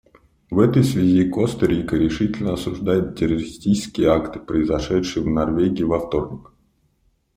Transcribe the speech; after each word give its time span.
В 0.49 0.57
этой 0.57 0.83
связи 0.83 1.29
Коста-Рика 1.29 1.95
решительно 1.95 2.53
осуждает 2.53 3.15
террористические 3.19 4.07
акты, 4.09 4.39
произошедшие 4.39 5.23
в 5.23 5.27
Норвегии 5.27 5.83
во 5.83 5.99
вторник. 5.99 6.49